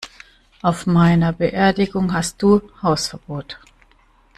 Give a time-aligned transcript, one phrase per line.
[0.63, 3.59] Auf meiner Beerdigung hast du Hausverbot!